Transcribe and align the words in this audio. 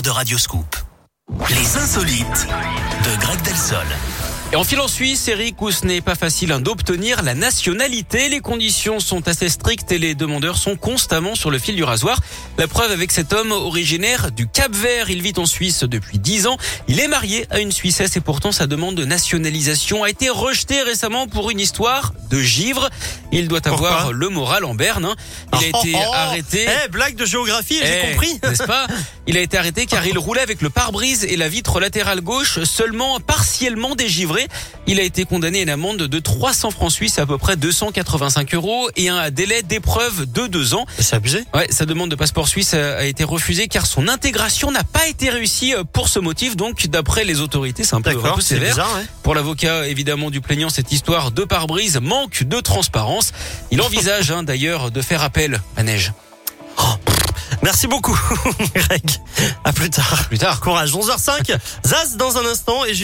de 0.00 0.08
Radioscoop. 0.08 0.76
Les 1.50 1.76
insolites 1.76 2.46
de 3.04 3.20
Greg 3.20 3.42
Delsol. 3.42 3.84
Et 4.52 4.56
en 4.56 4.64
file 4.64 4.80
en 4.80 4.88
Suisse, 4.88 5.28
Eric, 5.28 5.60
où 5.60 5.70
ce 5.70 5.84
n'est 5.86 6.00
pas 6.00 6.14
facile 6.14 6.52
hein, 6.52 6.60
d'obtenir 6.60 7.22
la 7.22 7.34
nationalité, 7.34 8.28
les 8.28 8.40
conditions 8.40 9.00
sont 9.00 9.26
assez 9.28 9.48
strictes 9.48 9.92
et 9.92 9.98
les 9.98 10.14
demandeurs 10.14 10.56
sont 10.56 10.76
constamment 10.76 11.34
sur 11.34 11.50
le 11.50 11.58
fil 11.58 11.76
du 11.76 11.84
rasoir. 11.84 12.20
La 12.58 12.68
preuve 12.68 12.90
avec 12.90 13.12
cet 13.12 13.32
homme 13.32 13.52
originaire 13.52 14.30
du 14.30 14.46
Cap 14.46 14.72
Vert, 14.74 15.10
il 15.10 15.20
vit 15.20 15.34
en 15.36 15.46
Suisse 15.46 15.84
depuis 15.84 16.18
10 16.18 16.46
ans. 16.46 16.56
Il 16.88 17.00
est 17.00 17.08
marié 17.08 17.46
à 17.50 17.60
une 17.60 17.72
Suissesse 17.72 18.16
et 18.16 18.20
pourtant 18.20 18.52
sa 18.52 18.66
demande 18.66 18.94
de 18.94 19.04
nationalisation 19.04 20.04
a 20.04 20.10
été 20.10 20.28
rejetée 20.30 20.82
récemment 20.82 21.26
pour 21.26 21.50
une 21.50 21.60
histoire 21.60 22.14
de 22.30 22.40
givre. 22.40 22.88
Il 23.32 23.48
doit 23.48 23.66
avoir 23.66 23.96
Pourquoi 23.96 24.12
le 24.12 24.28
moral 24.28 24.64
en 24.64 24.74
berne. 24.74 25.04
hein. 25.06 25.14
Il 25.54 25.64
a 25.64 25.68
été 25.68 25.92
Oh, 25.94 25.98
oh, 26.08 26.12
arrêté. 26.14 26.66
Eh, 26.84 26.88
blague 26.88 27.14
de 27.16 27.24
géographie, 27.24 27.78
j'ai 27.82 28.00
Eh, 28.04 28.10
compris. 28.12 28.38
N'est-ce 28.48 28.62
pas? 28.64 28.86
Il 29.26 29.36
a 29.36 29.40
été 29.40 29.56
arrêté 29.56 29.86
car 29.86 30.06
il 30.06 30.18
roulait 30.18 30.40
avec 30.42 30.60
le 30.62 30.68
pare-brise 30.70 31.24
et 31.24 31.36
la 31.36 31.48
vitre 31.48 31.80
latérale 31.80 32.20
gauche 32.20 32.62
seulement 32.64 33.20
partiellement 33.20 33.94
dégivrée. 33.94 34.46
Il 34.86 35.00
a 35.00 35.02
été 35.02 35.24
condamné 35.24 35.60
à 35.60 35.62
une 35.62 35.68
amende 35.70 35.98
de 35.98 36.18
300 36.18 36.70
francs 36.72 36.90
suisses, 36.92 37.18
à 37.18 37.26
peu 37.26 37.38
près 37.38 37.56
285 37.56 38.54
euros, 38.54 38.88
et 38.96 39.08
un 39.08 39.30
délai 39.30 39.62
d'épreuve 39.62 40.26
de 40.30 40.46
deux 40.46 40.74
ans. 40.74 40.84
C'est 40.98 41.16
abusé. 41.16 41.44
Ouais, 41.54 41.66
sa 41.70 41.86
demande 41.86 42.10
de 42.10 42.16
passeport 42.16 42.48
suisse 42.48 42.74
a 42.74 43.04
été 43.04 43.24
refusée 43.24 43.68
car 43.68 43.86
son 43.86 44.08
intégration 44.08 44.70
n'a 44.72 44.84
pas 44.84 45.06
été 45.08 45.30
réussie 45.30 45.74
euh, 45.74 45.84
pour 45.84 46.08
ce 46.08 46.18
motif. 46.18 46.56
Donc, 46.56 46.86
d'après 46.88 47.24
les 47.24 47.40
autorités, 47.40 47.84
c'est 47.84 47.94
un 47.94 48.02
peu, 48.02 48.10
un 48.10 48.34
peu 48.34 48.40
sévère. 48.40 48.70
bizarre, 48.70 48.94
ouais. 48.96 49.06
Pour 49.22 49.34
l'avocat, 49.34 49.86
évidemment, 49.86 50.30
du 50.30 50.40
plaignant, 50.40 50.68
cette 50.68 50.92
histoire 50.92 51.30
de 51.30 51.44
pare-brise 51.44 51.98
manque 52.02 52.42
de 52.42 52.60
transparence. 52.60 53.21
Il 53.70 53.80
envisage 53.82 54.30
hein, 54.30 54.42
d'ailleurs 54.42 54.90
de 54.90 55.00
faire 55.02 55.22
appel 55.22 55.60
à 55.76 55.82
Neige. 55.82 56.12
Merci 57.62 57.86
beaucoup, 57.86 58.18
Greg. 58.74 59.02
À 59.62 59.72
plus 59.72 59.88
tard. 59.88 60.24
Plus 60.28 60.38
tard. 60.38 60.60
Courage. 60.60 60.92
11h05. 60.92 61.56
Zaz 61.86 62.16
dans 62.16 62.36
un 62.36 62.44
instant 62.46 62.84
et 62.84 62.94
juste 62.94 63.00